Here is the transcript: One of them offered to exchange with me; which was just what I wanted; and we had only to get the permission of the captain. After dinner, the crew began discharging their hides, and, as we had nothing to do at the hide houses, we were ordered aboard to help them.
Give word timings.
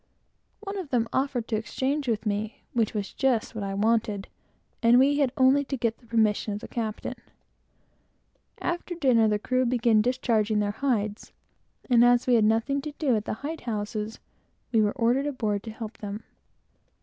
One 0.61 0.79
of 0.79 0.89
them 0.89 1.07
offered 1.13 1.47
to 1.49 1.55
exchange 1.55 2.07
with 2.07 2.25
me; 2.25 2.63
which 2.73 2.95
was 2.95 3.13
just 3.13 3.53
what 3.53 3.63
I 3.63 3.75
wanted; 3.75 4.27
and 4.81 4.97
we 4.97 5.19
had 5.19 5.31
only 5.37 5.63
to 5.65 5.77
get 5.77 5.99
the 5.99 6.07
permission 6.07 6.55
of 6.55 6.59
the 6.59 6.67
captain. 6.67 7.13
After 8.59 8.95
dinner, 8.95 9.27
the 9.27 9.37
crew 9.37 9.63
began 9.63 10.01
discharging 10.01 10.57
their 10.57 10.71
hides, 10.71 11.33
and, 11.87 12.03
as 12.03 12.25
we 12.25 12.33
had 12.33 12.45
nothing 12.45 12.81
to 12.81 12.93
do 12.93 13.15
at 13.15 13.25
the 13.25 13.33
hide 13.45 13.61
houses, 13.61 14.17
we 14.71 14.81
were 14.81 14.93
ordered 14.93 15.27
aboard 15.27 15.61
to 15.65 15.69
help 15.71 15.99
them. 15.99 16.23